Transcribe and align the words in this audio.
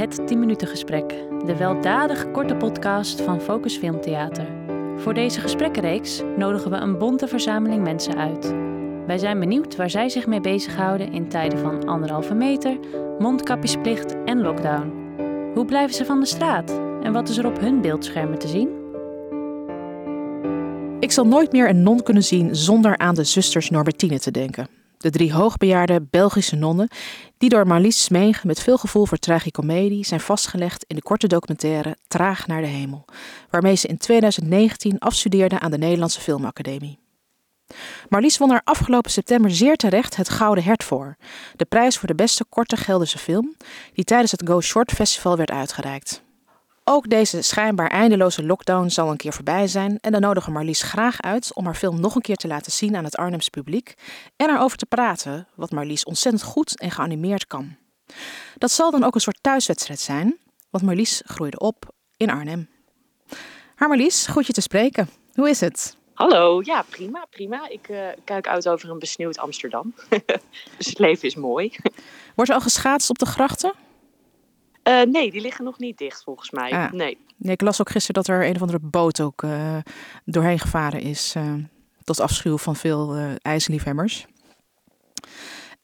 Het 0.00 0.26
10 0.26 0.38
minuten 0.38 0.68
gesprek, 0.68 1.08
de 1.46 1.56
weldadig 1.56 2.30
korte 2.30 2.54
podcast 2.54 3.20
van 3.20 3.40
Focus 3.40 3.76
Filmtheater. 3.76 4.46
Voor 4.96 5.14
deze 5.14 5.40
gesprekkenreeks 5.40 6.22
nodigen 6.36 6.70
we 6.70 6.76
een 6.76 6.98
bonte 6.98 7.28
verzameling 7.28 7.82
mensen 7.82 8.16
uit. 8.16 8.54
Wij 9.06 9.18
zijn 9.18 9.40
benieuwd 9.40 9.76
waar 9.76 9.90
zij 9.90 10.08
zich 10.08 10.26
mee 10.26 10.40
bezighouden 10.40 11.12
in 11.12 11.28
tijden 11.28 11.58
van 11.58 11.88
anderhalve 11.88 12.34
meter, 12.34 12.78
mondkapjesplicht 13.18 14.16
en 14.24 14.40
lockdown. 14.40 14.92
Hoe 15.54 15.64
blijven 15.64 15.94
ze 15.94 16.04
van 16.04 16.20
de 16.20 16.26
straat 16.26 16.70
en 17.02 17.12
wat 17.12 17.28
is 17.28 17.36
er 17.36 17.46
op 17.46 17.60
hun 17.60 17.80
beeldschermen 17.80 18.38
te 18.38 18.48
zien? 18.48 18.68
Ik 21.00 21.12
zal 21.12 21.26
nooit 21.26 21.52
meer 21.52 21.68
een 21.68 21.82
non 21.82 22.02
kunnen 22.02 22.24
zien 22.24 22.56
zonder 22.56 22.98
aan 22.98 23.14
de 23.14 23.24
zusters 23.24 23.70
Norbertine 23.70 24.18
te 24.18 24.30
denken. 24.30 24.79
De 25.00 25.10
drie 25.10 25.32
hoogbejaarde 25.32 26.06
Belgische 26.10 26.56
nonnen, 26.56 26.88
die 27.38 27.48
door 27.48 27.66
Marlies 27.66 28.04
Smeeg 28.04 28.44
met 28.44 28.60
veel 28.60 28.78
gevoel 28.78 29.06
voor 29.06 29.18
tragicomedie 29.18 30.04
zijn 30.04 30.20
vastgelegd 30.20 30.84
in 30.86 30.96
de 30.96 31.02
korte 31.02 31.26
documentaire 31.26 31.96
Traag 32.08 32.46
naar 32.46 32.60
de 32.60 32.66
hemel, 32.66 33.04
waarmee 33.50 33.74
ze 33.74 33.88
in 33.88 33.98
2019 33.98 34.98
afstudeerde 34.98 35.58
aan 35.58 35.70
de 35.70 35.78
Nederlandse 35.78 36.20
Filmacademie. 36.20 36.98
Marlies 38.08 38.38
won 38.38 38.52
er 38.52 38.60
afgelopen 38.64 39.10
september 39.10 39.50
zeer 39.50 39.76
terecht 39.76 40.16
het 40.16 40.28
Gouden 40.28 40.64
Hert 40.64 40.84
voor, 40.84 41.16
de 41.56 41.64
prijs 41.64 41.98
voor 41.98 42.08
de 42.08 42.14
beste 42.14 42.44
korte 42.48 42.76
Gelderse 42.76 43.18
film, 43.18 43.56
die 43.92 44.04
tijdens 44.04 44.30
het 44.30 44.42
Go 44.44 44.60
Short 44.60 44.92
Festival 44.92 45.36
werd 45.36 45.50
uitgereikt. 45.50 46.22
Ook 46.92 47.08
deze 47.08 47.42
schijnbaar 47.42 47.90
eindeloze 47.90 48.44
lockdown 48.44 48.88
zal 48.88 49.10
een 49.10 49.16
keer 49.16 49.32
voorbij 49.32 49.66
zijn 49.66 49.98
en 50.00 50.12
dan 50.12 50.20
nodigen 50.20 50.52
Marlies 50.52 50.82
graag 50.82 51.20
uit 51.20 51.54
om 51.54 51.64
haar 51.64 51.74
film 51.74 52.00
nog 52.00 52.14
een 52.14 52.22
keer 52.22 52.36
te 52.36 52.48
laten 52.48 52.72
zien 52.72 52.96
aan 52.96 53.04
het 53.04 53.16
Arnhems 53.16 53.48
publiek 53.48 53.94
en 54.36 54.50
erover 54.50 54.78
te 54.78 54.86
praten, 54.86 55.48
wat 55.54 55.70
Marlies 55.70 56.04
ontzettend 56.04 56.44
goed 56.44 56.80
en 56.80 56.90
geanimeerd 56.90 57.46
kan. 57.46 57.76
Dat 58.58 58.70
zal 58.70 58.90
dan 58.90 59.04
ook 59.04 59.14
een 59.14 59.20
soort 59.20 59.42
thuiswedstrijd 59.42 60.00
zijn, 60.00 60.38
want 60.70 60.84
Marlies 60.84 61.22
groeide 61.24 61.58
op 61.58 61.84
in 62.16 62.30
Arnhem. 62.30 62.68
Haar 63.74 63.88
Marlies, 63.88 64.26
goed 64.26 64.46
je 64.46 64.52
te 64.52 64.60
spreken. 64.60 65.08
Hoe 65.34 65.48
is 65.48 65.60
het? 65.60 65.96
Hallo, 66.14 66.60
ja 66.64 66.82
prima, 66.82 67.26
prima. 67.30 67.68
Ik 67.68 67.88
uh, 67.88 68.08
kijk 68.24 68.48
uit 68.48 68.68
over 68.68 68.90
een 68.90 68.98
besneeuwd 68.98 69.38
Amsterdam. 69.38 69.94
dus 70.76 70.86
het 70.86 70.98
leven 70.98 71.28
is 71.28 71.34
mooi. 71.34 71.76
Wordt 72.34 72.50
er 72.50 72.56
al 72.56 72.62
geschaatst 72.62 73.10
op 73.10 73.18
de 73.18 73.26
grachten? 73.26 73.72
Uh, 74.90 75.02
nee, 75.02 75.30
die 75.30 75.40
liggen 75.40 75.64
nog 75.64 75.78
niet 75.78 75.98
dicht 75.98 76.22
volgens 76.22 76.50
mij. 76.50 76.70
Ah. 76.70 76.92
Nee. 76.92 77.18
nee. 77.36 77.52
Ik 77.52 77.60
las 77.60 77.80
ook 77.80 77.90
gisteren 77.90 78.22
dat 78.22 78.34
er 78.34 78.46
een 78.46 78.54
of 78.54 78.60
andere 78.60 78.78
boot 78.78 79.20
ook 79.20 79.42
uh, 79.42 79.76
doorheen 80.24 80.58
gevaren 80.58 81.00
is. 81.00 81.34
Uh, 81.36 81.54
tot 82.04 82.20
afschuw 82.20 82.58
van 82.58 82.76
veel 82.76 83.16
ijsliefhebbers. 83.42 84.26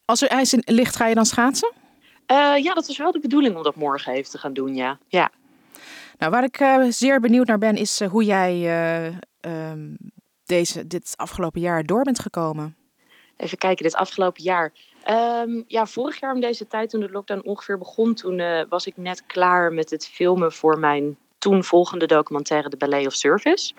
Als 0.05 0.23
er 0.23 0.29
ijs 0.29 0.53
in 0.53 0.63
ligt, 0.65 0.97
ga 0.97 1.07
je 1.07 1.15
dan 1.15 1.27
schaatsen? 1.27 1.73
ja, 2.63 2.75
dat 2.75 2.87
was 2.87 2.97
wel 2.97 3.13
de 3.13 3.21
bedoeling 3.21 3.57
om 3.57 3.63
dat 3.63 3.77
morgen 3.77 4.13
even 4.13 4.31
te 4.31 4.39
gaan 4.39 4.53
doen, 4.53 4.75
ja. 4.75 4.99
ja. 5.09 5.31
Nou, 6.19 6.31
waar 6.33 6.45
ik 6.45 6.87
zeer 6.93 7.21
benieuwd 7.21 7.47
naar 7.47 7.59
ben, 7.59 7.77
is 7.77 8.05
hoe 8.05 8.25
jij 8.25 8.67
ehm, 9.41 9.95
deze, 10.45 10.87
dit 10.87 11.13
afgelopen 11.17 11.61
jaar 11.61 11.85
door 11.85 12.03
bent 12.03 12.19
gekomen. 12.19 12.77
Even 13.37 13.59
kijken, 13.59 13.85
dit 13.85 13.95
afgelopen 13.95 14.43
jaar. 14.43 14.73
Um, 15.11 15.65
ja, 15.67 15.87
vorig 15.87 16.21
jaar 16.21 16.35
om 16.35 16.41
deze 16.41 16.67
tijd, 16.67 16.91
toen 16.91 17.01
de 17.01 17.11
lockdown 17.11 17.49
ongeveer 17.49 17.79
begon, 17.79 18.15
toen 18.15 18.39
uh, 18.39 18.63
was 18.69 18.87
ik 18.87 18.97
net 18.97 19.27
klaar 19.27 19.73
met 19.73 19.91
het 19.91 20.09
filmen 20.09 20.53
voor 20.53 20.79
mijn 20.79 21.17
toen 21.39 21.65
volgende 21.65 22.07
documentaire, 22.07 22.69
The 22.69 22.77
Ballet 22.77 23.07
of 23.07 23.15
Service. 23.15 23.75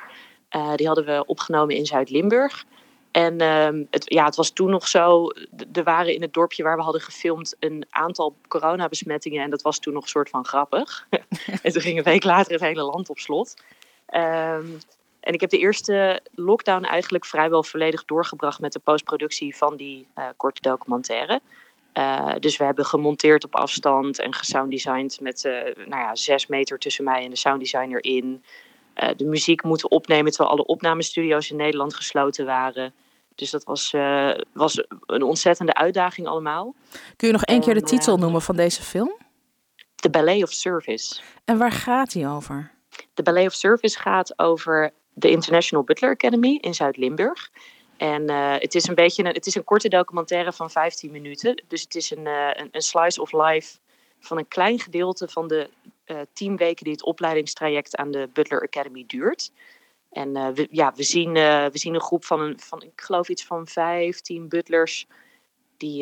Uh, 0.56 0.76
die 0.76 0.88
hadden 0.88 1.06
we 1.06 1.26
opgenomen 1.26 1.76
in 1.76 1.86
Zuid-Limburg. 1.86 2.66
En 3.12 3.42
um, 3.42 3.88
het, 3.90 4.04
ja, 4.14 4.26
het 4.26 4.36
was 4.36 4.50
toen 4.50 4.70
nog 4.70 4.88
zo, 4.88 5.32
er 5.74 5.84
waren 5.84 6.14
in 6.14 6.22
het 6.22 6.34
dorpje 6.34 6.64
waar 6.64 6.78
we 6.78 6.84
hadden 6.84 7.02
gefilmd 7.02 7.56
een 7.60 7.86
aantal 7.90 8.36
coronabesmettingen. 8.48 9.44
En 9.44 9.50
dat 9.50 9.62
was 9.62 9.80
toen 9.80 9.94
nog 9.94 10.04
een 10.04 10.10
soort 10.10 10.30
van 10.30 10.46
grappig. 10.46 11.08
en 11.64 11.72
toen 11.72 11.82
ging 11.82 11.98
een 11.98 12.04
week 12.04 12.24
later 12.24 12.52
het 12.52 12.62
hele 12.62 12.84
land 12.84 13.10
op 13.10 13.18
slot. 13.18 13.54
Um, 14.16 14.78
en 15.28 15.34
ik 15.34 15.42
heb 15.42 15.50
de 15.50 15.58
eerste 15.58 16.22
lockdown 16.36 16.84
eigenlijk 16.84 17.26
vrijwel 17.26 17.64
volledig 17.64 18.06
doorgebracht 18.06 18.60
met 18.60 18.74
de 18.74 18.80
postproductie 18.80 19.56
van 19.56 19.76
die 19.76 20.08
uh, 20.18 20.26
korte 20.38 20.62
documentaire. 20.62 21.42
Uh, 21.94 22.34
dus 22.40 22.58
we 22.58 22.64
hebben 22.64 22.86
gemonteerd 22.86 23.44
op 23.44 23.56
afstand 23.56 24.20
en 24.20 24.34
gesounddesigned 24.34 25.20
met 25.22 25.44
uh, 25.44 25.54
nou 25.76 26.02
ja, 26.02 26.16
zes 26.16 26.48
meter 26.48 26.80
tussen 26.80 27.04
mij 27.04 27.24
en 27.24 27.30
de 27.30 27.36
sounddesigner 27.36 28.04
in. 28.04 28.44
de 29.16 29.26
muziek 29.26 29.64
moeten 29.64 29.92
opnemen 29.92 30.32
terwijl 30.32 30.52
alle 30.52 30.66
opnamestudio's 30.66 31.50
in 31.50 31.58
Nederland 31.58 31.94
gesloten 31.94 32.46
waren. 32.46 32.94
Dus 33.36 33.50
dat 33.50 33.64
was, 33.64 33.92
was 34.54 34.84
een 35.06 35.24
ontzettende 35.24 35.74
uitdaging 35.74 36.28
allemaal. 36.28 36.76
Kun 37.16 37.28
je 37.28 37.34
nog 37.34 37.44
één 37.44 37.62
keer 37.62 37.74
de 37.74 37.82
titel 37.82 38.18
noemen 38.18 38.42
van 38.42 38.56
deze 38.56 38.82
film? 38.82 39.18
The 39.96 40.10
Ballet 40.10 40.44
of 40.44 40.52
Service. 40.52 41.22
En 41.46 41.58
waar 41.58 41.72
gaat 41.72 42.12
die 42.12 42.28
over? 42.28 42.72
The 43.14 43.24
Ballet 43.24 43.48
of 43.48 43.54
Service 43.54 44.00
gaat 44.00 44.40
over 44.40 44.94
de 45.18 45.30
International 45.30 45.84
Butler 45.84 46.12
Academy 46.12 46.58
in 46.62 46.74
Zuid-Limburg. 46.74 47.52
En 47.98 48.30
uh, 48.30 48.56
het 48.58 48.76
is 48.76 48.88
een 48.88 48.96
beetje 48.96 49.24
een, 49.24 49.34
het 49.34 49.46
is 49.46 49.56
een 49.56 49.64
korte 49.64 49.90
documentaire 49.90 50.54
van 50.54 50.70
15 50.70 51.12
minuten. 51.12 51.64
Dus 51.68 51.82
het 51.82 51.96
is 51.96 52.12
een, 52.12 52.26
uh, 52.26 52.50
een, 52.54 52.68
een, 52.72 52.82
slice 52.82 53.22
of 53.22 53.32
life 53.32 53.78
van 54.20 54.38
een 54.38 54.48
klein 54.48 54.80
gedeelte 54.80 55.28
van 55.28 55.48
de 55.48 55.70
uh, 56.06 56.20
tien 56.34 56.58
weken 56.58 56.84
die 56.84 56.94
het 56.94 57.04
opleidingstraject 57.04 57.96
aan 57.96 58.12
de 58.12 58.30
Butler 58.34 58.62
Academy 58.62 59.04
duurt. 59.08 59.52
En 60.12 60.54
we, 60.54 60.68
ja, 60.72 60.94
we, 60.96 61.04
zien, 61.04 61.34
we 61.34 61.72
zien 61.74 61.94
een 61.94 62.02
groep 62.02 62.26
van, 62.26 62.40
een, 62.40 62.60
van, 62.60 62.82
ik 62.82 63.02
geloof 63.02 63.30
iets 63.30 63.46
van 63.46 63.68
15 63.68 64.50
butlers 64.50 65.08
die 65.78 65.98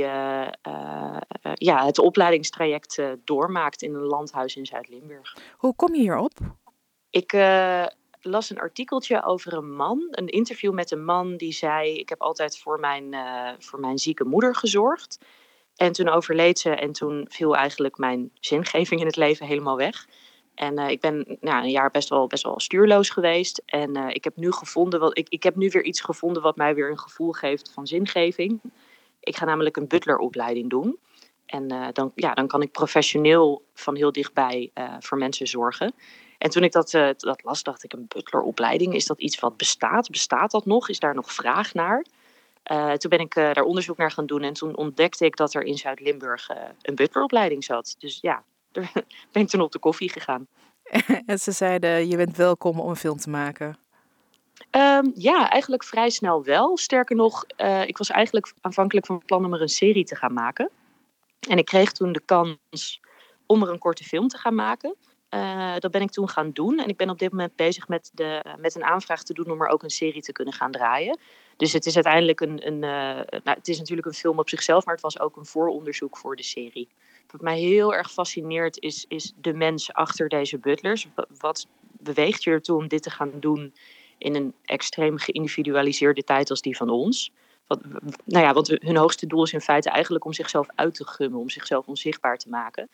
ja, 1.53 1.85
het 1.85 1.99
opleidingstraject 1.99 3.01
doormaakt 3.23 3.81
in 3.81 3.93
een 3.93 4.05
landhuis 4.05 4.55
in 4.55 4.65
Zuid-Limburg. 4.65 5.37
Hoe 5.57 5.75
kom 5.75 5.95
je 5.95 6.01
hierop? 6.01 6.31
Ik, 7.09 7.31
las 8.25 8.49
een 8.49 8.59
artikeltje 8.59 9.23
over 9.23 9.53
een 9.53 9.75
man, 9.75 10.07
een 10.11 10.27
interview 10.27 10.73
met 10.73 10.91
een 10.91 11.05
man 11.05 11.37
die 11.37 11.53
zei: 11.53 11.97
Ik 11.97 12.09
heb 12.09 12.21
altijd 12.21 12.57
voor 12.57 12.79
mijn, 12.79 13.13
uh, 13.13 13.49
voor 13.59 13.79
mijn 13.79 13.97
zieke 13.97 14.23
moeder 14.23 14.55
gezorgd. 14.55 15.17
En 15.75 15.91
toen 15.91 16.09
overleed 16.09 16.59
ze 16.59 16.69
en 16.69 16.91
toen 16.91 17.25
viel 17.29 17.55
eigenlijk 17.55 17.97
mijn 17.97 18.31
zingeving 18.39 18.99
in 18.99 19.05
het 19.05 19.15
leven 19.15 19.45
helemaal 19.45 19.77
weg. 19.77 20.07
En 20.55 20.79
uh, 20.79 20.89
ik 20.89 21.01
ben 21.01 21.37
nou, 21.39 21.63
een 21.63 21.71
jaar 21.71 21.91
best 21.91 22.09
wel, 22.09 22.27
best 22.27 22.43
wel 22.43 22.59
stuurloos 22.59 23.09
geweest. 23.09 23.61
En 23.65 23.97
uh, 23.97 24.07
ik 24.09 24.23
heb 24.23 24.35
nu 24.35 24.51
gevonden 24.51 24.99
wat, 24.99 25.17
ik, 25.17 25.29
ik 25.29 25.43
heb 25.43 25.55
nu 25.55 25.69
weer 25.69 25.83
iets 25.83 26.01
gevonden 26.01 26.41
wat 26.41 26.55
mij 26.55 26.75
weer 26.75 26.89
een 26.89 26.99
gevoel 26.99 27.31
geeft 27.31 27.71
van 27.73 27.87
zingeving. 27.87 28.61
Ik 29.19 29.35
ga 29.35 29.45
namelijk 29.45 29.77
een 29.77 29.87
butleropleiding 29.87 30.69
doen. 30.69 30.99
En 31.45 31.91
dan, 31.93 32.11
ja, 32.15 32.33
dan 32.33 32.47
kan 32.47 32.61
ik 32.61 32.71
professioneel 32.71 33.65
van 33.73 33.95
heel 33.95 34.11
dichtbij 34.11 34.71
voor 34.99 35.17
mensen 35.17 35.47
zorgen. 35.47 35.93
En 36.37 36.49
toen 36.49 36.63
ik 36.63 36.71
dat, 36.71 36.93
uh, 36.93 37.09
dat 37.17 37.43
las, 37.43 37.63
dacht 37.63 37.83
ik, 37.83 37.93
een 37.93 38.05
butleropleiding, 38.07 38.93
is 38.93 39.05
dat 39.05 39.19
iets 39.19 39.39
wat 39.39 39.57
bestaat? 39.57 40.09
Bestaat 40.09 40.51
dat 40.51 40.65
nog? 40.65 40.89
Is 40.89 40.99
daar 40.99 41.15
nog 41.15 41.33
vraag 41.33 41.73
naar? 41.73 42.05
Uh, 42.71 42.91
toen 42.91 43.09
ben 43.09 43.19
ik 43.19 43.35
uh, 43.35 43.53
daar 43.53 43.63
onderzoek 43.63 43.97
naar 43.97 44.11
gaan 44.11 44.25
doen 44.25 44.41
en 44.41 44.53
toen 44.53 44.75
ontdekte 44.75 45.25
ik 45.25 45.35
dat 45.35 45.53
er 45.53 45.63
in 45.63 45.77
Zuid-Limburg 45.77 46.49
een 46.81 46.95
butleropleiding 46.95 47.63
zat. 47.63 47.95
Dus 47.99 48.17
ja, 48.21 48.43
daar 48.71 48.91
ben 49.31 49.41
ik 49.41 49.47
toen 49.47 49.61
op 49.61 49.71
de 49.71 49.79
koffie 49.79 50.11
gegaan. 50.11 50.47
en 51.25 51.39
ze 51.39 51.51
zeiden, 51.51 52.07
je 52.07 52.17
bent 52.17 52.37
welkom 52.37 52.79
om 52.79 52.89
een 52.89 52.95
film 52.95 53.17
te 53.17 53.29
maken. 53.29 53.77
Um, 54.71 55.11
ja, 55.15 55.49
eigenlijk 55.49 55.83
vrij 55.83 56.09
snel 56.09 56.43
wel. 56.43 56.77
Sterker 56.77 57.15
nog, 57.15 57.45
ik 57.85 57.97
was 57.97 58.09
eigenlijk 58.09 58.53
aanvankelijk 58.61 59.05
van 59.05 59.21
plan 59.25 59.45
om 59.45 59.53
er 59.53 59.61
een 59.61 59.67
serie 59.67 60.05
te 60.05 60.15
gaan 60.15 60.33
maken. 60.33 60.69
En 61.49 61.57
ik 61.57 61.65
kreeg 61.65 61.91
toen 61.91 62.11
de 62.11 62.21
kans 62.25 62.99
om 63.45 63.61
er 63.61 63.69
een 63.69 63.79
korte 63.79 64.03
film 64.03 64.27
te 64.27 64.37
gaan 64.37 64.55
maken. 64.55 64.95
Uh, 65.35 65.75
dat 65.79 65.91
ben 65.91 66.01
ik 66.01 66.11
toen 66.11 66.29
gaan 66.29 66.51
doen. 66.51 66.79
En 66.79 66.87
ik 66.87 66.97
ben 66.97 67.09
op 67.09 67.19
dit 67.19 67.31
moment 67.31 67.55
bezig 67.55 67.87
met, 67.87 68.11
de, 68.13 68.55
met 68.59 68.75
een 68.75 68.83
aanvraag 68.83 69.23
te 69.23 69.33
doen 69.33 69.51
om 69.51 69.61
er 69.61 69.67
ook 69.67 69.83
een 69.83 69.89
serie 69.89 70.21
te 70.21 70.31
kunnen 70.31 70.53
gaan 70.53 70.71
draaien. 70.71 71.19
Dus 71.57 71.73
het 71.73 71.85
is 71.85 71.95
uiteindelijk 71.95 72.41
een. 72.41 72.67
een 72.67 72.73
uh, 72.73 73.39
nou, 73.43 73.57
het 73.57 73.67
is 73.67 73.77
natuurlijk 73.77 74.07
een 74.07 74.13
film 74.13 74.39
op 74.39 74.49
zichzelf, 74.49 74.85
maar 74.85 74.93
het 74.93 75.03
was 75.03 75.19
ook 75.19 75.35
een 75.35 75.45
vooronderzoek 75.45 76.17
voor 76.17 76.35
de 76.35 76.43
serie. 76.43 76.87
Wat 77.31 77.41
mij 77.41 77.59
heel 77.59 77.93
erg 77.93 78.11
fascineert 78.11 78.79
is, 78.79 79.05
is 79.07 79.33
de 79.41 79.53
mens 79.53 79.93
achter 79.93 80.29
deze 80.29 80.57
butlers. 80.57 81.07
Wat 81.39 81.67
beweegt 81.91 82.43
je 82.43 82.51
ertoe 82.51 82.77
om 82.77 82.87
dit 82.87 83.03
te 83.03 83.09
gaan 83.09 83.31
doen 83.39 83.73
in 84.17 84.35
een 84.35 84.53
extreem 84.63 85.17
geïndividualiseerde 85.17 86.23
tijd 86.23 86.49
als 86.49 86.61
die 86.61 86.77
van 86.77 86.89
ons? 86.89 87.31
Nou 88.25 88.45
ja, 88.45 88.53
want 88.53 88.67
hun 88.67 88.95
hoogste 88.95 89.27
doel 89.27 89.43
is 89.43 89.53
in 89.53 89.61
feite 89.61 89.89
eigenlijk 89.89 90.25
om 90.25 90.33
zichzelf 90.33 90.67
uit 90.75 90.95
te 90.95 91.07
gummen, 91.07 91.39
om 91.39 91.49
zichzelf 91.49 91.87
onzichtbaar 91.87 92.37
te 92.37 92.49
maken. 92.49 92.89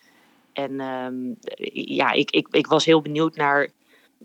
En 0.54 0.80
um, 0.80 1.38
ja, 1.74 2.12
ik, 2.12 2.32
ik, 2.32 2.48
ik 2.52 2.68
was 2.68 2.86
heel 2.86 3.02
benieuwd 3.02 3.36
naar 3.36 3.70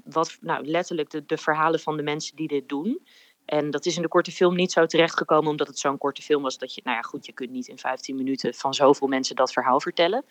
wat, 0.05 0.39
nou, 0.41 0.67
letterlijk 0.67 1.29
de, 1.29 1.39
verhalen 1.39 1.81
van 1.81 1.97
de 1.97 2.03
mensen 2.03 2.37
die 2.37 2.49
dit 2.49 2.69
doen. 2.69 3.07
En 3.45 3.71
dat 3.71 3.87
is 3.87 3.97
in 3.97 4.03
de 4.03 4.09
korte 4.09 4.33
film 4.33 4.55
niet 4.55 4.73
zo 4.73 4.87
terechtgekomen, 4.87 5.51
omdat 5.51 5.67
het 5.67 5.79
zo'n 5.79 5.99
korte 5.99 6.23
film 6.23 6.43
was. 6.43 6.59
Dat 6.59 6.75
je, 6.75 6.81
nou 6.85 6.97
ja, 6.97 7.03
goed, 7.03 7.27
je 7.27 7.33
kunt 7.33 7.51
niet 7.51 7.69
in 7.69 7.79
15 7.79 8.17
minuten 8.17 8.55
van 8.55 8.75
zoveel 8.75 9.09
mensen 9.09 9.37
dat 9.37 9.53
verhaal 9.53 9.81
vertellen. 9.81 10.25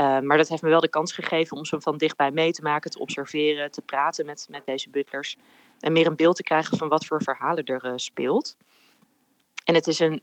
Uh, 0.00 0.20
maar 0.20 0.36
dat 0.36 0.48
heeft 0.48 0.62
me 0.62 0.68
wel 0.68 0.80
de 0.80 0.88
kans 0.88 1.12
gegeven 1.12 1.56
om 1.56 1.64
ze 1.64 1.80
van 1.80 1.96
dichtbij 1.96 2.30
mee 2.30 2.52
te 2.52 2.62
maken, 2.62 2.90
te 2.90 2.98
observeren, 2.98 3.70
te 3.70 3.82
praten 3.82 4.26
met, 4.26 4.46
met 4.50 4.66
deze 4.66 4.90
butlers. 4.90 5.36
En 5.80 5.92
meer 5.92 6.06
een 6.06 6.16
beeld 6.16 6.36
te 6.36 6.42
krijgen 6.42 6.78
van 6.78 6.88
wat 6.88 7.06
voor 7.06 7.22
verhalen 7.22 7.64
er 7.64 7.84
uh, 7.84 7.92
speelt. 7.96 8.56
En 9.64 9.74
het 9.74 9.86
is 9.86 9.98
een 9.98 10.22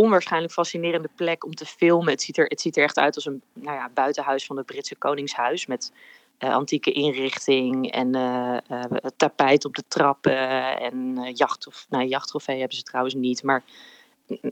onwaarschijnlijk 0.00 0.52
fascinerende 0.52 1.10
plek 1.16 1.44
om 1.44 1.54
te 1.54 1.66
filmen. 1.66 2.12
Het 2.12 2.22
ziet 2.22 2.38
er, 2.38 2.44
het 2.46 2.60
ziet 2.60 2.76
er 2.76 2.82
echt 2.82 2.98
uit 2.98 3.14
als 3.14 3.26
een 3.26 3.42
nou 3.52 3.76
ja, 3.76 3.90
buitenhuis 3.94 4.46
van 4.46 4.56
het 4.56 4.66
Britse 4.66 4.96
Koningshuis. 4.96 5.66
Met 5.66 5.92
uh, 6.38 6.54
antieke 6.54 6.92
inrichting 6.92 7.92
en 7.92 8.16
uh, 8.16 8.56
uh, 8.70 8.84
tapijt 9.16 9.64
op 9.64 9.74
de 9.74 9.84
trappen 9.88 10.48
en 10.80 11.32
jacht 11.34 11.66
of 11.66 11.86
nou 11.88 12.04
jachttrofee 12.04 12.58
hebben 12.58 12.76
ze 12.76 12.82
trouwens 12.82 13.14
niet, 13.14 13.42
maar 13.42 13.62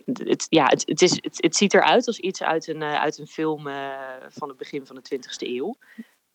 het, 0.04 0.46
ja, 0.48 0.66
het, 0.66 0.82
het, 0.86 1.02
is, 1.02 1.10
het, 1.10 1.36
het 1.36 1.56
ziet 1.56 1.74
eruit 1.74 2.06
als 2.06 2.18
iets 2.18 2.42
uit 2.42 2.68
een, 2.68 2.82
uit 2.82 3.18
een 3.18 3.26
film 3.26 3.62
van 4.28 4.48
het 4.48 4.56
begin 4.56 4.86
van 4.86 5.00
de 5.02 5.16
20e 5.16 5.48
eeuw. 5.48 5.76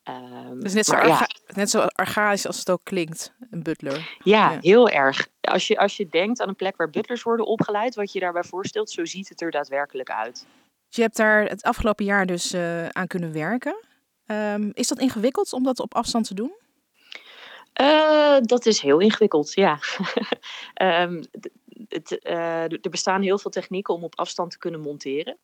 Um, 0.09 0.59
dus 0.59 0.73
net 0.73 0.85
zo, 0.85 0.93
maar, 0.93 1.07
ja. 1.07 1.27
net 1.53 1.69
zo 1.69 1.79
archaïs 1.79 2.47
als 2.47 2.59
het 2.59 2.69
ook 2.69 2.81
klinkt, 2.83 3.33
een 3.53 3.63
butler. 3.63 4.17
Ja, 4.23 4.51
ja, 4.51 4.59
heel 4.61 4.89
erg. 4.89 5.27
Als 5.41 5.67
je, 5.67 5.77
als 5.77 5.97
je 5.97 6.07
denkt 6.09 6.41
aan 6.41 6.47
een 6.47 6.55
plek 6.55 6.77
waar 6.77 6.89
butlers 6.89 7.23
worden 7.23 7.45
opgeleid, 7.45 7.95
wat 7.95 8.11
je 8.11 8.19
daarbij 8.19 8.43
voorstelt, 8.43 8.89
zo 8.89 9.05
ziet 9.05 9.29
het 9.29 9.41
er 9.41 9.51
daadwerkelijk 9.51 10.09
uit. 10.09 10.45
Je 10.89 11.01
hebt 11.01 11.17
daar 11.17 11.45
het 11.45 11.63
afgelopen 11.63 12.05
jaar 12.05 12.25
dus 12.25 12.55
aan 12.91 13.07
kunnen 13.07 13.33
werken. 13.33 13.75
Um, 14.25 14.71
is 14.73 14.87
dat 14.87 14.99
ingewikkeld 14.99 15.53
om 15.53 15.63
dat 15.63 15.79
op 15.79 15.95
afstand 15.95 16.27
te 16.27 16.33
doen? 16.33 16.51
Uh, 17.81 18.37
dat 18.41 18.65
is 18.65 18.81
heel 18.81 18.99
ingewikkeld, 18.99 19.53
ja. 19.53 19.79
um, 21.03 21.23
het, 21.87 22.19
uh, 22.23 22.71
er 22.71 22.89
bestaan 22.89 23.21
heel 23.21 23.37
veel 23.37 23.51
technieken 23.51 23.93
om 23.93 24.03
op 24.03 24.19
afstand 24.19 24.51
te 24.51 24.57
kunnen 24.57 24.79
monteren. 24.79 25.37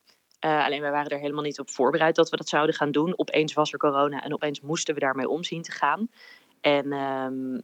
Uh, 0.45 0.65
alleen 0.65 0.81
wij 0.81 0.91
waren 0.91 1.11
er 1.11 1.19
helemaal 1.19 1.43
niet 1.43 1.59
op 1.59 1.69
voorbereid 1.69 2.15
dat 2.15 2.29
we 2.29 2.37
dat 2.37 2.49
zouden 2.49 2.75
gaan 2.75 2.91
doen. 2.91 3.13
Opeens 3.17 3.53
was 3.53 3.73
er 3.73 3.79
corona 3.79 4.23
en 4.23 4.33
opeens 4.33 4.61
moesten 4.61 4.93
we 4.93 4.99
daarmee 4.99 5.29
omzien 5.29 5.61
te 5.61 5.71
gaan. 5.71 6.09
En 6.61 6.93
um, 6.93 7.61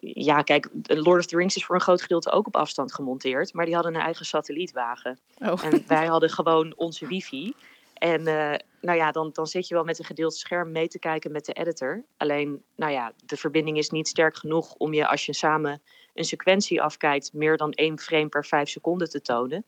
ja, 0.00 0.42
kijk, 0.42 0.68
Lord 0.82 1.18
of 1.18 1.26
the 1.26 1.36
Rings 1.36 1.56
is 1.56 1.64
voor 1.64 1.74
een 1.74 1.80
groot 1.80 2.02
gedeelte 2.02 2.30
ook 2.30 2.46
op 2.46 2.56
afstand 2.56 2.94
gemonteerd. 2.94 3.52
Maar 3.52 3.64
die 3.64 3.74
hadden 3.74 3.94
een 3.94 4.00
eigen 4.00 4.26
satellietwagen. 4.26 5.18
Oh. 5.38 5.64
En 5.64 5.84
wij 5.86 6.06
hadden 6.06 6.30
gewoon 6.30 6.76
onze 6.76 7.06
wifi. 7.06 7.54
En 7.94 8.20
uh, 8.20 8.54
nou 8.80 8.98
ja, 8.98 9.10
dan, 9.10 9.30
dan 9.32 9.46
zit 9.46 9.68
je 9.68 9.74
wel 9.74 9.84
met 9.84 9.98
een 9.98 10.04
gedeeld 10.04 10.34
scherm 10.34 10.72
mee 10.72 10.88
te 10.88 10.98
kijken 10.98 11.32
met 11.32 11.44
de 11.44 11.52
editor. 11.52 12.04
Alleen, 12.16 12.62
nou 12.76 12.92
ja, 12.92 13.12
de 13.26 13.36
verbinding 13.36 13.78
is 13.78 13.90
niet 13.90 14.08
sterk 14.08 14.36
genoeg 14.36 14.74
om 14.74 14.94
je 14.94 15.08
als 15.08 15.26
je 15.26 15.32
samen 15.32 15.82
een 16.14 16.24
sequentie 16.24 16.82
afkijkt, 16.82 17.32
meer 17.32 17.56
dan 17.56 17.72
één 17.72 17.98
frame 17.98 18.28
per 18.28 18.44
vijf 18.44 18.68
seconden 18.68 19.10
te 19.10 19.20
tonen. 19.20 19.64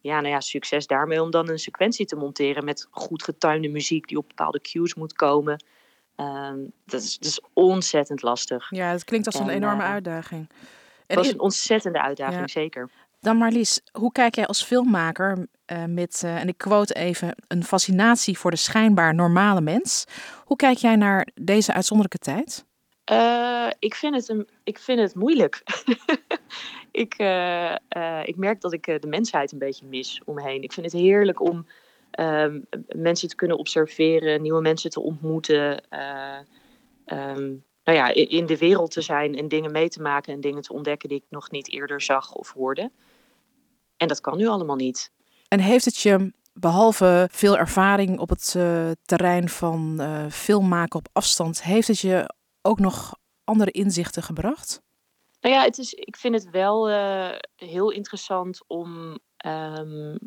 Ja, 0.00 0.20
nou 0.20 0.32
ja, 0.32 0.40
succes 0.40 0.86
daarmee 0.86 1.22
om 1.22 1.30
dan 1.30 1.48
een 1.48 1.58
sequentie 1.58 2.06
te 2.06 2.16
monteren 2.16 2.64
met 2.64 2.88
goed 2.90 3.22
getuinde 3.22 3.68
muziek 3.68 4.08
die 4.08 4.18
op 4.18 4.28
bepaalde 4.28 4.60
cues 4.60 4.94
moet 4.94 5.12
komen. 5.12 5.64
Um, 6.16 6.72
dat, 6.84 7.02
is, 7.02 7.18
dat 7.18 7.28
is 7.28 7.40
ontzettend 7.52 8.22
lastig. 8.22 8.70
Ja, 8.70 8.90
het 8.90 9.04
klinkt 9.04 9.26
als 9.26 9.38
een 9.38 9.48
enorme 9.48 9.82
uh, 9.82 9.90
uitdaging. 9.90 10.50
Het 11.06 11.16
was 11.16 11.28
een 11.28 11.40
ontzettende 11.40 12.02
uitdaging, 12.02 12.40
ja. 12.40 12.46
zeker. 12.46 12.90
Dan 13.20 13.36
Marlies, 13.36 13.80
hoe 13.92 14.12
kijk 14.12 14.34
jij 14.34 14.46
als 14.46 14.64
filmmaker 14.64 15.46
uh, 15.66 15.84
met, 15.84 16.22
uh, 16.24 16.40
en 16.40 16.48
ik 16.48 16.58
quote 16.58 16.94
even, 16.94 17.34
een 17.48 17.64
fascinatie 17.64 18.38
voor 18.38 18.50
de 18.50 18.56
schijnbaar 18.56 19.14
normale 19.14 19.60
mens. 19.60 20.04
Hoe 20.44 20.56
kijk 20.56 20.76
jij 20.76 20.96
naar 20.96 21.28
deze 21.34 21.72
uitzonderlijke 21.72 22.18
tijd? 22.18 22.64
Uh, 23.12 23.70
ik, 23.78 23.94
vind 23.94 24.14
het 24.14 24.28
een, 24.28 24.48
ik 24.64 24.78
vind 24.78 25.00
het 25.00 25.14
moeilijk. 25.14 25.62
ik, 27.04 27.14
ik 28.24 28.36
merk 28.36 28.60
dat 28.60 28.72
ik 28.72 28.84
de 28.84 29.06
mensheid 29.06 29.52
een 29.52 29.58
beetje 29.58 29.86
mis 29.86 30.20
om 30.24 30.34
me 30.34 30.42
heen. 30.42 30.62
Ik 30.62 30.72
vind 30.72 30.92
het 30.92 31.00
heerlijk 31.00 31.40
om 31.40 31.66
um, 32.20 32.66
mensen 32.96 33.28
te 33.28 33.34
kunnen 33.34 33.58
observeren, 33.58 34.42
nieuwe 34.42 34.60
mensen 34.60 34.90
te 34.90 35.00
ontmoeten. 35.00 35.84
Um, 37.06 37.64
nou 37.84 37.98
ja, 37.98 38.08
in 38.14 38.46
de 38.46 38.58
wereld 38.58 38.90
te 38.90 39.00
zijn 39.00 39.36
en 39.36 39.48
dingen 39.48 39.72
mee 39.72 39.88
te 39.88 40.02
maken 40.02 40.32
en 40.32 40.40
dingen 40.40 40.62
te 40.62 40.72
ontdekken 40.72 41.08
die 41.08 41.18
ik 41.18 41.24
nog 41.28 41.50
niet 41.50 41.70
eerder 41.70 42.00
zag 42.00 42.34
of 42.34 42.52
hoorde. 42.52 42.90
En 43.96 44.08
dat 44.08 44.20
kan 44.20 44.36
nu 44.36 44.46
allemaal 44.46 44.76
niet. 44.76 45.12
En 45.48 45.60
heeft 45.60 45.84
het 45.84 45.98
je, 45.98 46.32
behalve 46.52 47.28
veel 47.30 47.58
ervaring 47.58 48.18
op 48.18 48.28
het 48.28 48.54
uh, 48.56 48.90
terrein 49.04 49.48
van 49.48 49.96
uh, 50.00 50.26
filmmaken 50.26 50.98
op 50.98 51.08
afstand, 51.12 51.62
heeft 51.62 51.88
het 51.88 51.98
je 51.98 52.34
ook 52.62 52.78
nog 52.78 53.16
andere 53.44 53.70
inzichten 53.70 54.22
gebracht? 54.22 54.82
Nou 55.40 55.54
ja, 55.54 55.62
het 55.62 55.78
is, 55.78 55.94
ik 55.94 56.16
vind 56.16 56.34
het 56.34 56.50
wel 56.50 56.90
uh, 56.90 57.30
heel 57.56 57.90
interessant 57.90 58.60
om 58.66 59.18
um, 59.46 60.18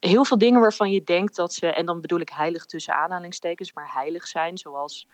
heel 0.00 0.24
veel 0.24 0.38
dingen 0.38 0.60
waarvan 0.60 0.90
je 0.90 1.04
denkt 1.04 1.36
dat 1.36 1.52
ze, 1.52 1.66
en 1.66 1.86
dan 1.86 2.00
bedoel 2.00 2.20
ik 2.20 2.28
heilig 2.28 2.64
tussen 2.64 2.94
aanhalingstekens, 2.94 3.72
maar 3.72 3.92
heilig 3.92 4.26
zijn, 4.26 4.58
zoals 4.58 5.06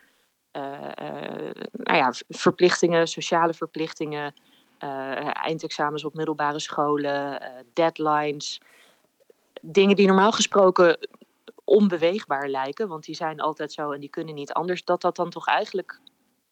nou 1.73 1.97
ja, 1.99 2.13
verplichtingen, 2.29 3.09
sociale 3.09 3.55
verplichtingen, 3.55 4.35
uh, 4.85 5.45
eindexamens 5.45 6.05
op 6.05 6.15
middelbare 6.15 6.59
scholen, 6.59 7.43
deadlines. 7.73 8.61
Dingen 9.63 9.97
die 9.97 10.07
normaal 10.07 10.33
gesproken 10.33 11.09
onbeweegbaar 11.65 12.49
lijken, 12.49 12.89
want 12.89 13.05
die 13.05 13.15
zijn 13.15 13.41
altijd 13.41 13.73
zo 13.73 13.91
en 13.91 14.01
die 14.01 14.09
kunnen 14.11 14.35
niet 14.35 14.53
anders. 14.53 14.85
Dat 14.85 15.01
dat 15.01 15.17
dan 15.17 15.31
toch 15.31 15.47
eigenlijk, 15.47 16.01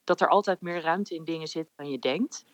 dat 0.05 0.21
er 0.21 0.29
altijd 0.29 0.61
meer 0.61 0.81
ruimte 0.81 1.15
in 1.15 1.25
dingen 1.25 1.49
zit 1.49 1.69
dan 1.77 1.91
je 1.91 1.99
denkt. 1.99 2.45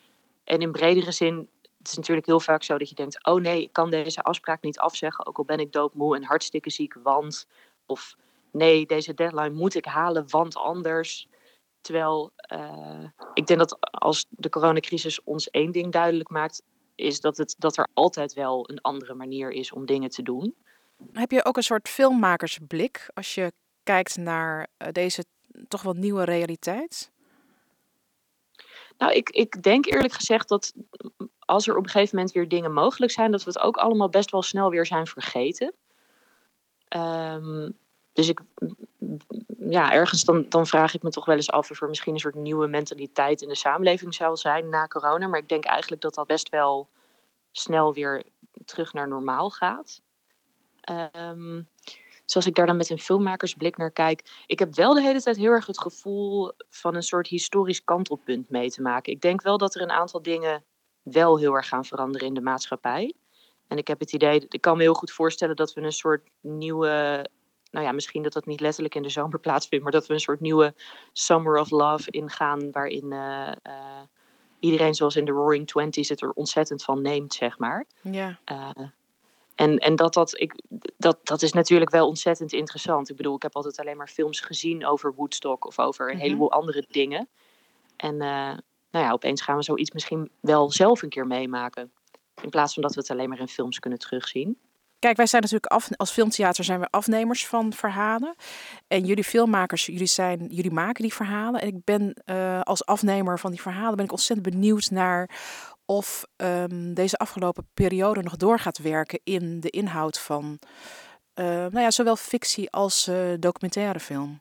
En 0.44 0.60
in 0.60 0.72
bredere 0.72 1.12
zin, 1.12 1.48
het 1.80 1.88
is 1.88 1.96
natuurlijk 1.96 2.26
heel 2.26 2.40
vaak 2.40 2.62
zo 2.62 2.78
dat 2.78 2.88
je 2.88 2.94
denkt, 2.94 3.26
oh 3.26 3.40
nee, 3.40 3.62
ik 3.62 3.72
kan 3.72 3.90
deze 3.90 4.22
afspraak 4.22 4.62
niet 4.62 4.78
afzeggen, 4.78 5.26
ook 5.26 5.38
al 5.38 5.44
ben 5.44 5.60
ik 5.60 5.72
doodmoe 5.72 6.16
en 6.16 6.24
hartstikke 6.24 6.70
ziek, 6.70 6.94
want... 7.02 7.46
Of 7.86 8.16
nee, 8.52 8.86
deze 8.86 9.14
deadline 9.14 9.50
moet 9.50 9.74
ik 9.74 9.84
halen, 9.84 10.30
want 10.30 10.56
anders. 10.56 11.28
Terwijl 11.80 12.32
uh, 12.52 13.04
ik 13.34 13.46
denk 13.46 13.58
dat 13.58 13.76
als 13.80 14.26
de 14.28 14.48
coronacrisis 14.48 15.22
ons 15.22 15.50
één 15.50 15.72
ding 15.72 15.92
duidelijk 15.92 16.30
maakt, 16.30 16.62
is 16.94 17.20
dat, 17.20 17.36
het, 17.36 17.54
dat 17.58 17.76
er 17.76 17.88
altijd 17.94 18.32
wel 18.32 18.70
een 18.70 18.80
andere 18.80 19.14
manier 19.14 19.50
is 19.50 19.72
om 19.72 19.86
dingen 19.86 20.10
te 20.10 20.22
doen. 20.22 20.54
Heb 21.12 21.30
je 21.30 21.44
ook 21.44 21.56
een 21.56 21.62
soort 21.62 21.88
filmmakersblik 21.88 23.10
als 23.14 23.34
je 23.34 23.52
kijkt 23.82 24.16
naar 24.16 24.66
uh, 24.78 24.88
deze 24.92 25.24
toch 25.68 25.82
wel 25.82 25.94
nieuwe 25.94 26.24
realiteit? 26.24 27.10
Nou, 28.98 29.12
ik, 29.12 29.30
ik 29.30 29.62
denk 29.62 29.86
eerlijk 29.86 30.12
gezegd 30.12 30.48
dat 30.48 30.72
als 31.50 31.68
er 31.68 31.76
op 31.76 31.84
een 31.84 31.90
gegeven 31.90 32.16
moment 32.16 32.34
weer 32.34 32.48
dingen 32.48 32.72
mogelijk 32.72 33.12
zijn, 33.12 33.30
dat 33.30 33.44
we 33.44 33.50
het 33.50 33.60
ook 33.60 33.76
allemaal 33.76 34.08
best 34.08 34.30
wel 34.30 34.42
snel 34.42 34.70
weer 34.70 34.86
zijn 34.86 35.06
vergeten. 35.06 35.74
Um, 36.96 37.78
dus 38.12 38.28
ik, 38.28 38.40
ja, 39.58 39.92
ergens 39.92 40.24
dan, 40.24 40.48
dan 40.48 40.66
vraag 40.66 40.94
ik 40.94 41.02
me 41.02 41.10
toch 41.10 41.24
wel 41.24 41.36
eens 41.36 41.50
af 41.50 41.70
of 41.70 41.82
er 41.82 41.88
misschien 41.88 42.12
een 42.12 42.20
soort 42.20 42.34
nieuwe 42.34 42.66
mentaliteit 42.66 43.42
in 43.42 43.48
de 43.48 43.54
samenleving 43.54 44.14
zou 44.14 44.36
zijn 44.36 44.68
na 44.68 44.86
corona. 44.86 45.26
Maar 45.26 45.38
ik 45.38 45.48
denk 45.48 45.64
eigenlijk 45.64 46.02
dat 46.02 46.14
dat 46.14 46.26
best 46.26 46.48
wel 46.48 46.88
snel 47.52 47.94
weer 47.94 48.22
terug 48.64 48.92
naar 48.92 49.08
normaal 49.08 49.50
gaat. 49.50 50.02
Um, 51.16 51.68
dus 52.24 52.46
ik 52.46 52.54
daar 52.54 52.66
dan 52.66 52.76
met 52.76 52.90
een 52.90 52.98
filmmakersblik 52.98 53.76
naar 53.76 53.90
kijk, 53.90 54.44
ik 54.46 54.58
heb 54.58 54.74
wel 54.74 54.94
de 54.94 55.02
hele 55.02 55.22
tijd 55.22 55.36
heel 55.36 55.50
erg 55.50 55.66
het 55.66 55.80
gevoel 55.80 56.52
van 56.68 56.94
een 56.94 57.02
soort 57.02 57.28
historisch 57.28 57.84
kantelpunt 57.84 58.50
mee 58.50 58.70
te 58.70 58.82
maken. 58.82 59.12
Ik 59.12 59.20
denk 59.20 59.42
wel 59.42 59.58
dat 59.58 59.74
er 59.74 59.82
een 59.82 59.90
aantal 59.90 60.22
dingen 60.22 60.64
wel 61.02 61.38
heel 61.38 61.54
erg 61.54 61.68
gaan 61.68 61.84
veranderen 61.84 62.26
in 62.26 62.34
de 62.34 62.40
maatschappij. 62.40 63.14
En 63.66 63.78
ik 63.78 63.88
heb 63.88 64.00
het 64.00 64.12
idee, 64.12 64.46
ik 64.48 64.60
kan 64.60 64.76
me 64.76 64.82
heel 64.82 64.94
goed 64.94 65.10
voorstellen 65.10 65.56
dat 65.56 65.72
we 65.72 65.80
een 65.80 65.92
soort 65.92 66.28
nieuwe 66.40 67.24
nou 67.70 67.84
ja, 67.84 67.92
misschien 67.92 68.22
dat 68.22 68.32
dat 68.32 68.46
niet 68.46 68.60
letterlijk 68.60 68.94
in 68.94 69.02
de 69.02 69.08
zomer 69.08 69.40
plaatsvindt, 69.46 69.84
maar 69.84 69.92
dat 69.92 70.06
we 70.06 70.14
een 70.14 70.20
soort 70.20 70.40
nieuwe 70.40 70.74
Summer 71.12 71.58
of 71.58 71.70
Love 71.70 72.10
ingaan, 72.10 72.70
waarin 72.70 73.12
uh, 73.12 73.52
uh, 73.66 74.00
iedereen 74.60 74.94
zoals 74.94 75.16
in 75.16 75.24
de 75.24 75.32
Roaring 75.32 75.66
Twenties 75.66 76.08
het 76.08 76.22
er 76.22 76.30
ontzettend 76.30 76.82
van 76.82 77.02
neemt, 77.02 77.34
zeg 77.34 77.58
maar. 77.58 77.86
Ja. 78.00 78.38
Uh, 78.52 78.70
en, 79.54 79.78
en 79.78 79.96
dat, 79.96 80.14
dat, 80.14 80.40
ik, 80.40 80.62
dat, 80.96 81.18
dat 81.22 81.42
is 81.42 81.52
natuurlijk 81.52 81.90
wel 81.90 82.06
ontzettend 82.06 82.52
interessant. 82.52 83.10
Ik 83.10 83.16
bedoel, 83.16 83.34
ik 83.34 83.42
heb 83.42 83.56
altijd 83.56 83.80
alleen 83.80 83.96
maar 83.96 84.08
films 84.08 84.40
gezien 84.40 84.86
over 84.86 85.14
Woodstock 85.14 85.66
of 85.66 85.78
over 85.78 86.04
een 86.04 86.12
mm 86.12 86.20
-hmm. 86.20 86.26
heleboel 86.26 86.52
andere 86.52 86.84
dingen. 86.90 87.28
En 87.96 88.20
nou 88.90 89.04
ja, 89.04 89.12
opeens 89.12 89.42
gaan 89.42 89.56
we 89.56 89.62
zoiets 89.62 89.90
misschien 89.90 90.30
wel 90.40 90.70
zelf 90.70 91.02
een 91.02 91.08
keer 91.08 91.26
meemaken. 91.26 91.92
In 92.42 92.50
plaats 92.50 92.74
van 92.74 92.82
dat 92.82 92.94
we 92.94 93.00
het 93.00 93.10
alleen 93.10 93.28
maar 93.28 93.40
in 93.40 93.48
films 93.48 93.78
kunnen 93.78 93.98
terugzien. 93.98 94.58
Kijk, 94.98 95.16
wij 95.16 95.26
zijn 95.26 95.42
natuurlijk 95.42 95.72
af, 95.72 95.88
als 95.96 96.10
filmtheater 96.10 96.64
zijn 96.64 96.80
we 96.80 96.90
afnemers 96.90 97.46
van 97.46 97.72
verhalen. 97.72 98.34
En 98.86 99.04
jullie 99.04 99.24
filmmakers, 99.24 99.86
jullie, 99.86 100.06
zijn, 100.06 100.46
jullie 100.46 100.70
maken 100.70 101.02
die 101.02 101.14
verhalen. 101.14 101.60
En 101.60 101.68
ik 101.68 101.84
ben 101.84 102.22
uh, 102.24 102.60
als 102.60 102.86
afnemer 102.86 103.38
van 103.38 103.50
die 103.50 103.60
verhalen 103.60 103.96
ben 103.96 104.04
ik 104.04 104.10
ontzettend 104.10 104.54
benieuwd 104.54 104.90
naar 104.90 105.30
of 105.84 106.24
um, 106.36 106.94
deze 106.94 107.16
afgelopen 107.16 107.68
periode 107.74 108.22
nog 108.22 108.36
door 108.36 108.58
gaat 108.58 108.78
werken 108.78 109.20
in 109.24 109.60
de 109.60 109.70
inhoud 109.70 110.18
van 110.18 110.58
uh, 111.34 111.46
nou 111.46 111.80
ja, 111.80 111.90
zowel 111.90 112.16
fictie 112.16 112.70
als 112.70 113.08
uh, 113.08 113.34
documentaire 113.38 114.00
film. 114.00 114.40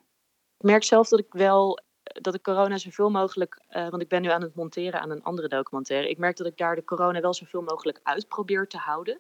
Ik 0.58 0.66
merk 0.66 0.84
zelf 0.84 1.08
dat 1.08 1.20
ik 1.20 1.34
wel 1.34 1.80
dat 2.22 2.34
ik 2.34 2.42
corona 2.42 2.78
zoveel 2.78 3.10
mogelijk, 3.10 3.62
want 3.70 4.02
ik 4.02 4.08
ben 4.08 4.22
nu 4.22 4.30
aan 4.30 4.42
het 4.42 4.56
monteren 4.56 5.02
aan 5.02 5.10
een 5.10 5.24
andere 5.24 5.48
documentaire. 5.48 6.10
Ik 6.10 6.18
merk 6.18 6.38
dat 6.38 6.48
ik 6.48 6.58
daar 6.58 6.76
de 6.76 6.84
corona 6.84 7.22
wel 7.22 7.34
zoveel 7.34 7.62
mogelijk 7.62 8.00
uit 8.04 8.28
probeer 8.28 8.68
te 8.68 8.78
houden 8.78 9.20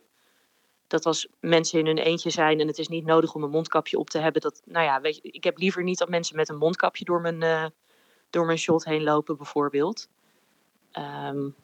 dat 0.89 1.05
als 1.05 1.27
mensen 1.39 1.79
in 1.79 1.85
hun 1.85 1.97
eentje 1.97 2.29
zijn 2.29 2.59
en 2.59 2.67
het 2.67 2.77
is 2.77 2.87
niet 2.87 3.05
nodig 3.05 3.33
om 3.35 3.43
een 3.43 3.49
mondkapje 3.49 3.97
op 3.97 4.09
te 4.09 4.19
hebben, 4.19 4.41
dat, 4.41 4.61
nou 4.65 4.85
ja, 4.85 5.01
weet 5.01 5.15
je, 5.15 5.21
ik 5.21 5.43
heb 5.43 5.57
liever 5.57 5.83
niet 5.83 5.97
dat 5.97 6.09
mensen 6.09 6.35
met 6.35 6.49
een 6.49 6.57
mondkapje 6.57 7.05
door 7.05 7.21
mijn, 7.21 7.41
uh, 7.41 7.65
door 8.29 8.45
mijn 8.45 8.57
shot 8.57 8.85
heen 8.85 9.03
lopen, 9.03 9.37
bijvoorbeeld. 9.37 10.07
Um, 10.93 11.55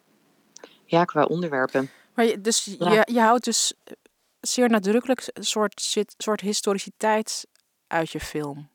ja, 0.86 1.05
qua 1.05 1.24
onderwerpen. 1.24 1.89
Maar 2.13 2.25
je, 2.25 2.41
dus 2.41 2.65
je, 2.65 3.08
je 3.12 3.20
houdt 3.20 3.46
dus 3.46 3.74
zeer 4.39 4.70
nadrukkelijk 4.70 5.29
een 5.34 5.44
soort, 5.44 5.96
soort 6.17 6.41
historiciteit 6.41 7.48
uit 7.88 8.12
je 8.12 8.20
film. 8.20 8.70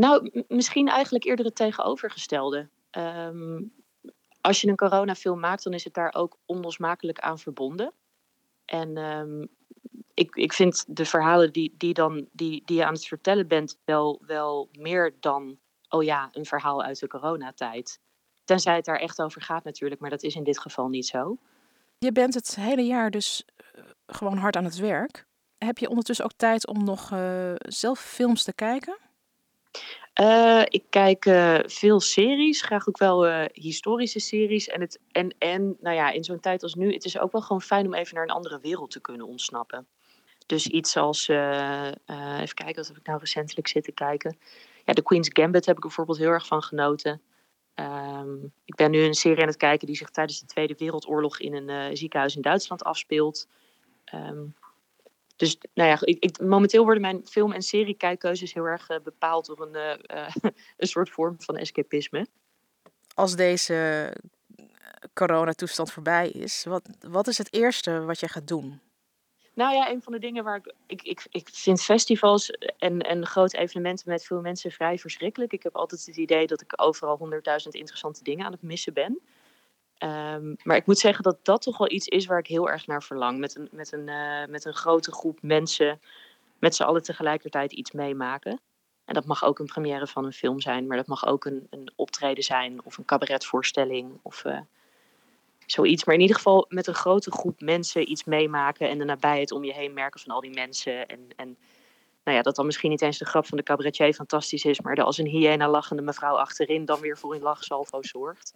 Nou, 0.00 0.44
misschien 0.48 0.88
eigenlijk 0.88 1.24
eerder 1.24 1.44
het 1.44 1.54
tegenovergestelde. 1.54 2.68
Ehm, 2.90 3.62
als 4.40 4.60
je 4.60 4.68
een 4.68 4.76
coronafilm 4.76 5.40
maakt, 5.40 5.62
dan 5.62 5.72
is 5.72 5.84
het 5.84 5.94
daar 5.94 6.14
ook 6.14 6.38
onlosmakelijk 6.46 7.18
aan 7.18 7.38
verbonden. 7.38 7.92
En 8.64 8.96
um, 8.96 9.48
ik, 10.14 10.34
ik 10.34 10.52
vind 10.52 10.84
de 10.96 11.04
verhalen 11.04 11.52
die, 11.52 11.74
die, 11.76 11.94
dan, 11.94 12.28
die, 12.32 12.62
die 12.64 12.76
je 12.76 12.84
aan 12.84 12.92
het 12.92 13.06
vertellen 13.06 13.48
bent 13.48 13.78
wel, 13.84 14.22
wel 14.26 14.68
meer 14.72 15.16
dan, 15.20 15.58
oh 15.88 16.02
ja, 16.02 16.28
een 16.32 16.46
verhaal 16.46 16.82
uit 16.82 17.00
de 17.00 17.08
coronatijd. 17.08 18.00
Tenzij 18.44 18.76
het 18.76 18.84
daar 18.84 19.00
echt 19.00 19.22
over 19.22 19.42
gaat 19.42 19.64
natuurlijk, 19.64 20.00
maar 20.00 20.10
dat 20.10 20.22
is 20.22 20.34
in 20.34 20.44
dit 20.44 20.58
geval 20.58 20.88
niet 20.88 21.06
zo. 21.06 21.36
Je 21.98 22.12
bent 22.12 22.34
het 22.34 22.54
hele 22.54 22.82
jaar 22.82 23.10
dus 23.10 23.44
eh, 23.56 23.84
gewoon 24.06 24.36
hard 24.36 24.56
aan 24.56 24.64
het 24.64 24.78
werk. 24.78 25.26
Heb 25.58 25.78
je 25.78 25.88
ondertussen 25.88 26.24
ook 26.24 26.36
tijd 26.36 26.66
om 26.66 26.84
nog 26.84 27.10
uh, 27.12 27.52
zelf 27.56 28.00
films 28.00 28.42
te 28.42 28.52
kijken? 28.52 29.08
Uh, 30.20 30.62
ik 30.64 30.84
kijk 30.90 31.26
uh, 31.26 31.58
veel 31.64 32.00
series, 32.00 32.62
graag 32.62 32.88
ook 32.88 32.98
wel 32.98 33.28
uh, 33.28 33.44
historische 33.52 34.20
series. 34.20 34.68
En, 34.68 34.80
het, 34.80 35.00
en, 35.12 35.34
en 35.38 35.76
nou 35.80 35.96
ja, 35.96 36.10
in 36.10 36.24
zo'n 36.24 36.40
tijd 36.40 36.62
als 36.62 36.74
nu, 36.74 36.92
het 36.92 37.04
is 37.04 37.18
ook 37.18 37.32
wel 37.32 37.40
gewoon 37.40 37.62
fijn 37.62 37.86
om 37.86 37.94
even 37.94 38.14
naar 38.14 38.24
een 38.24 38.30
andere 38.30 38.58
wereld 38.60 38.90
te 38.90 39.00
kunnen 39.00 39.26
ontsnappen. 39.26 39.86
Dus 40.46 40.66
iets 40.66 40.96
als, 40.96 41.28
even 41.28 42.54
kijken, 42.54 42.74
wat 42.74 42.96
ik 42.96 43.06
nou 43.06 43.18
recentelijk 43.18 43.68
zitten 43.68 43.94
kijken. 43.94 44.38
Ja, 44.84 44.92
The 44.92 45.02
Queen's 45.02 45.28
Gambit 45.32 45.66
heb 45.66 45.76
ik 45.76 45.82
bijvoorbeeld 45.82 46.18
heel 46.18 46.30
erg 46.30 46.46
van 46.46 46.62
genoten. 46.62 47.22
Um, 47.74 48.52
ik 48.64 48.74
ben 48.74 48.90
nu 48.90 49.02
een 49.02 49.14
serie 49.14 49.40
aan 49.40 49.48
het 49.48 49.56
kijken 49.56 49.86
die 49.86 49.96
zich 49.96 50.10
tijdens 50.10 50.40
de 50.40 50.46
Tweede 50.46 50.74
Wereldoorlog 50.78 51.40
in 51.40 51.54
een 51.54 51.96
ziekenhuis 51.96 52.36
in 52.36 52.42
Duitsland 52.42 52.84
afspeelt. 52.84 53.48
Um, 54.14 54.54
dus 55.40 55.58
nou 55.74 55.88
ja, 55.88 55.98
ik, 56.00 56.24
ik, 56.24 56.40
momenteel 56.40 56.84
worden 56.84 57.02
mijn 57.02 57.26
film- 57.26 57.52
en 57.52 57.62
seriekijkkeuzes 57.62 58.52
heel 58.52 58.64
erg 58.64 58.90
uh, 58.90 58.96
bepaald 59.04 59.46
door 59.46 59.60
een, 59.60 60.00
uh, 60.16 60.28
een 60.76 60.86
soort 60.86 61.10
vorm 61.10 61.36
van 61.38 61.56
escapisme. 61.56 62.26
Als 63.14 63.36
deze 63.36 64.12
coronatoestand 65.12 65.92
voorbij 65.92 66.28
is, 66.28 66.64
wat, 66.64 66.88
wat 67.00 67.26
is 67.26 67.38
het 67.38 67.52
eerste 67.52 68.00
wat 68.04 68.20
je 68.20 68.28
gaat 68.28 68.48
doen? 68.48 68.80
Nou 69.54 69.74
ja, 69.74 69.90
een 69.90 70.02
van 70.02 70.12
de 70.12 70.18
dingen 70.18 70.44
waar 70.44 70.56
ik. 70.56 70.74
Ik, 70.86 71.02
ik, 71.02 71.26
ik 71.30 71.48
vind 71.52 71.82
festivals 71.82 72.50
en, 72.78 73.00
en 73.00 73.26
grote 73.26 73.58
evenementen 73.58 74.08
met 74.08 74.24
veel 74.24 74.40
mensen 74.40 74.70
vrij 74.70 74.98
verschrikkelijk. 74.98 75.52
Ik 75.52 75.62
heb 75.62 75.76
altijd 75.76 76.06
het 76.06 76.16
idee 76.16 76.46
dat 76.46 76.60
ik 76.60 76.82
overal 76.82 77.16
honderdduizend 77.16 77.74
interessante 77.74 78.22
dingen 78.22 78.46
aan 78.46 78.52
het 78.52 78.62
missen 78.62 78.92
ben. 78.92 79.20
Um, 80.02 80.56
maar 80.62 80.76
ik 80.76 80.86
moet 80.86 80.98
zeggen 80.98 81.22
dat 81.22 81.38
dat 81.42 81.62
toch 81.62 81.78
wel 81.78 81.90
iets 81.90 82.06
is 82.06 82.26
waar 82.26 82.38
ik 82.38 82.46
heel 82.46 82.70
erg 82.70 82.86
naar 82.86 83.02
verlang. 83.02 83.38
Met 83.38 83.56
een, 83.56 83.68
met 83.70 83.92
een, 83.92 84.08
uh, 84.08 84.46
met 84.48 84.64
een 84.64 84.74
grote 84.74 85.12
groep 85.12 85.38
mensen 85.42 86.00
met 86.58 86.74
z'n 86.74 86.82
allen 86.82 87.02
tegelijkertijd 87.02 87.72
iets 87.72 87.92
meemaken. 87.92 88.60
En 89.04 89.14
dat 89.14 89.24
mag 89.24 89.44
ook 89.44 89.58
een 89.58 89.66
première 89.66 90.06
van 90.06 90.24
een 90.24 90.32
film 90.32 90.60
zijn, 90.60 90.86
maar 90.86 90.96
dat 90.96 91.06
mag 91.06 91.26
ook 91.26 91.44
een, 91.44 91.66
een 91.70 91.92
optreden 91.96 92.44
zijn 92.44 92.84
of 92.84 92.98
een 92.98 93.04
cabaretvoorstelling 93.04 94.18
of 94.22 94.44
uh, 94.44 94.60
zoiets. 95.66 96.04
Maar 96.04 96.14
in 96.14 96.20
ieder 96.20 96.36
geval 96.36 96.66
met 96.68 96.86
een 96.86 96.94
grote 96.94 97.30
groep 97.30 97.60
mensen 97.60 98.10
iets 98.10 98.24
meemaken 98.24 98.88
en 98.88 98.98
de 98.98 99.04
nabijheid 99.04 99.52
om 99.52 99.64
je 99.64 99.72
heen 99.72 99.92
merken 99.92 100.20
van 100.20 100.34
al 100.34 100.40
die 100.40 100.54
mensen. 100.54 101.08
En, 101.08 101.28
en 101.36 101.56
nou 102.24 102.36
ja, 102.36 102.42
dat 102.42 102.56
dan 102.56 102.66
misschien 102.66 102.90
niet 102.90 103.02
eens 103.02 103.18
de 103.18 103.24
grap 103.24 103.46
van 103.46 103.56
de 103.56 103.62
cabaretier 103.62 104.14
fantastisch 104.14 104.64
is, 104.64 104.80
maar 104.80 104.94
de 104.94 105.02
als 105.02 105.18
een 105.18 105.26
hyena 105.26 105.68
lachende 105.68 106.02
mevrouw 106.02 106.36
achterin 106.36 106.84
dan 106.84 107.00
weer 107.00 107.18
voor 107.18 107.34
een 107.34 107.42
lachsalvo 107.42 108.02
zorgt. 108.02 108.54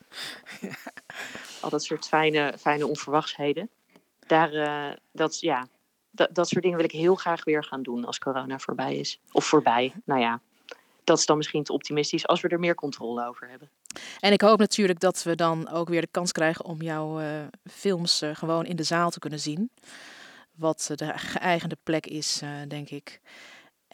Al 1.61 1.71
dat 1.71 1.85
soort 1.85 2.07
fijne, 2.07 2.55
fijne 2.59 2.87
onverwachtsheden. 2.87 3.71
Daar, 4.27 4.53
uh, 4.53 4.97
dat, 5.13 5.41
ja, 5.41 5.67
dat, 6.11 6.35
dat 6.35 6.49
soort 6.49 6.63
dingen 6.63 6.77
wil 6.77 6.87
ik 6.87 6.93
heel 6.93 7.15
graag 7.15 7.45
weer 7.45 7.65
gaan 7.65 7.83
doen 7.83 8.05
als 8.05 8.19
corona 8.19 8.59
voorbij 8.59 8.97
is. 8.97 9.21
Of 9.33 9.45
voorbij, 9.45 9.93
nou 10.05 10.21
ja. 10.21 10.41
Dat 11.05 11.19
is 11.19 11.27
dan 11.27 11.37
misschien 11.37 11.65
te 11.65 11.73
optimistisch 11.73 12.27
als 12.27 12.41
we 12.41 12.49
er 12.49 12.59
meer 12.59 12.75
controle 12.75 13.27
over 13.27 13.49
hebben. 13.49 13.71
En 14.21 14.33
ik 14.33 14.41
hoop 14.41 14.59
natuurlijk 14.59 15.01
dat 15.01 15.23
we 15.23 15.35
dan 15.35 15.69
ook 15.71 15.89
weer 15.89 16.01
de 16.01 16.09
kans 16.11 16.33
krijgen 16.33 16.65
om 16.65 16.83
jouw 16.83 17.21
uh, 17.21 17.27
films 17.71 18.23
uh, 18.23 18.35
gewoon 18.35 18.67
in 18.67 18.77
de 18.77 18.83
zaal 18.83 19.11
te 19.11 19.19
kunnen 19.19 19.41
zien. 19.41 19.71
Wat 20.55 20.91
de 20.95 21.13
geëigende 21.17 21.77
plek 21.83 22.07
is, 22.07 22.43
denk 22.69 22.91
ik. 22.91 23.21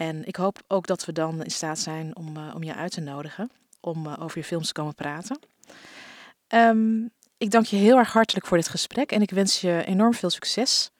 En 0.00 0.24
ik 0.24 0.36
hoop 0.36 0.62
ook 0.66 0.86
dat 0.86 1.04
we 1.04 1.12
dan 1.12 1.42
in 1.42 1.50
staat 1.50 1.78
zijn 1.78 2.16
om, 2.16 2.36
uh, 2.36 2.54
om 2.54 2.62
je 2.62 2.74
uit 2.74 2.92
te 2.92 3.00
nodigen 3.00 3.50
om 3.80 4.06
uh, 4.06 4.16
over 4.20 4.38
je 4.38 4.44
films 4.44 4.66
te 4.66 4.72
komen 4.72 4.94
praten. 4.94 5.38
Um, 6.48 7.10
ik 7.38 7.50
dank 7.50 7.66
je 7.66 7.76
heel 7.76 7.98
erg 7.98 8.12
hartelijk 8.12 8.46
voor 8.46 8.56
dit 8.56 8.68
gesprek 8.68 9.12
en 9.12 9.22
ik 9.22 9.30
wens 9.30 9.60
je 9.60 9.84
enorm 9.84 10.14
veel 10.14 10.30
succes. 10.30 10.90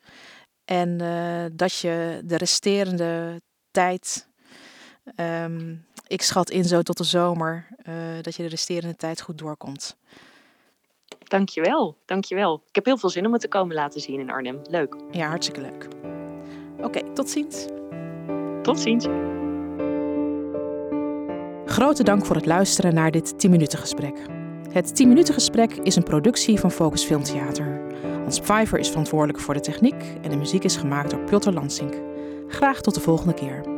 En 0.64 1.02
uh, 1.02 1.44
dat 1.52 1.78
je 1.78 2.20
de 2.24 2.36
resterende 2.36 3.40
tijd, 3.70 4.28
um, 5.16 5.86
ik 6.06 6.22
schat 6.22 6.50
in 6.50 6.64
zo 6.64 6.82
tot 6.82 6.96
de 6.96 7.04
zomer, 7.04 7.66
dat 8.22 8.34
je 8.34 8.42
de 8.42 8.48
resterende 8.48 8.96
tijd 8.96 9.20
goed 9.20 9.38
doorkomt. 9.38 9.96
Dankjewel, 11.18 11.96
dankjewel. 12.04 12.62
Ik 12.68 12.74
heb 12.74 12.84
heel 12.84 12.98
veel 12.98 13.10
zin 13.10 13.26
om 13.26 13.32
het 13.32 13.40
te 13.40 13.48
komen 13.48 13.74
laten 13.74 14.00
zien 14.00 14.20
in 14.20 14.30
Arnhem. 14.30 14.60
Leuk. 14.62 14.96
Ja, 15.10 15.28
hartstikke 15.28 15.60
leuk. 15.60 15.88
Oké, 16.76 16.84
okay, 16.84 17.12
tot 17.14 17.30
ziens. 17.30 17.66
Tot 18.62 18.80
ziens. 18.80 19.06
Grote 21.64 22.02
dank 22.02 22.26
voor 22.26 22.36
het 22.36 22.46
luisteren 22.46 22.94
naar 22.94 23.10
dit 23.10 23.38
10 23.38 23.50
minuten 23.50 23.78
gesprek. 23.78 24.16
Het 24.72 24.96
10 24.96 25.08
minuten 25.08 25.34
gesprek 25.34 25.72
is 25.72 25.96
een 25.96 26.02
productie 26.02 26.60
van 26.60 26.70
Focus 26.70 27.04
Filmtheater. 27.04 27.80
Hans 28.22 28.40
Pfeiffer 28.40 28.78
is 28.78 28.88
verantwoordelijk 28.88 29.40
voor 29.40 29.54
de 29.54 29.60
techniek 29.60 30.04
en 30.22 30.30
de 30.30 30.36
muziek 30.36 30.64
is 30.64 30.76
gemaakt 30.76 31.10
door 31.10 31.20
Piotr 31.20 31.50
Lansink. 31.50 31.94
Graag 32.48 32.80
tot 32.80 32.94
de 32.94 33.00
volgende 33.00 33.34
keer. 33.34 33.69